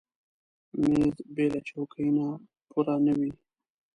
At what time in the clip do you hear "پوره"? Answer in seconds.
2.69-2.95